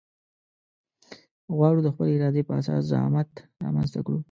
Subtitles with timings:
[1.55, 3.29] غواړو د خپلې ارادې په اساس زعامت
[3.63, 4.17] رامنځته کړو.